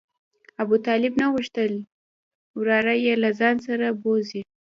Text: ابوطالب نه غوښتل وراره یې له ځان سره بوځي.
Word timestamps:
ابوطالب 0.63 1.13
نه 1.21 1.25
غوښتل 1.33 1.71
وراره 2.57 2.93
یې 3.05 3.13
له 3.23 3.29
ځان 3.39 3.55
سره 3.67 3.87
بوځي. 4.01 4.41